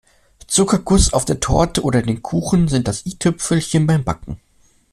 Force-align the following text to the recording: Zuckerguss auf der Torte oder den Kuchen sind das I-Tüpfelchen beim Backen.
Zuckerguss 0.47 1.13
auf 1.13 1.25
der 1.25 1.39
Torte 1.39 1.83
oder 1.83 2.01
den 2.01 2.23
Kuchen 2.23 2.67
sind 2.67 2.87
das 2.87 3.05
I-Tüpfelchen 3.05 3.85
beim 3.85 4.03
Backen. 4.03 4.39